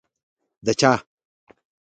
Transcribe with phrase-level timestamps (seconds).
[0.65, 0.91] د چا؟